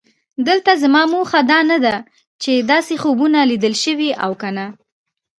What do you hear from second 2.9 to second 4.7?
خوبونه لیدل شوي او که نه.